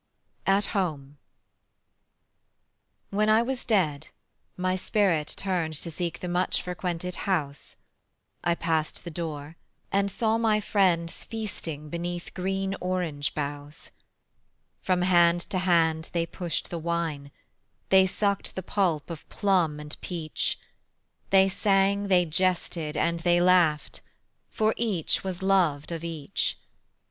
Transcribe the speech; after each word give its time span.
AT 0.47 0.65
HOME. 0.73 1.19
When 3.11 3.29
I 3.29 3.43
was 3.43 3.63
dead, 3.63 4.07
my 4.57 4.75
spirit 4.75 5.35
turned 5.37 5.75
To 5.75 5.91
seek 5.91 6.21
the 6.21 6.27
much 6.27 6.63
frequented 6.63 7.15
house 7.29 7.75
I 8.43 8.55
passed 8.55 9.03
the 9.03 9.11
door, 9.11 9.57
and 9.91 10.09
saw 10.09 10.39
my 10.39 10.59
friends 10.59 11.23
Feasting 11.23 11.89
beneath 11.89 12.33
green 12.33 12.75
orange 12.81 13.35
boughs; 13.35 13.91
From 14.81 15.03
hand 15.03 15.41
to 15.51 15.59
hand 15.59 16.09
they 16.13 16.25
pushed 16.25 16.71
the 16.71 16.79
wine, 16.79 17.29
They 17.89 18.07
sucked 18.07 18.55
the 18.55 18.63
pulp 18.63 19.11
of 19.11 19.29
plum 19.29 19.79
and 19.79 19.95
peach; 20.01 20.57
They 21.29 21.47
sang, 21.47 22.07
they 22.07 22.25
jested, 22.25 22.97
and 22.97 23.19
they 23.19 23.39
laughed, 23.39 24.01
For 24.49 24.73
each 24.77 25.23
was 25.23 25.43
loved 25.43 25.91
of 25.91 26.03
each. 26.03 26.57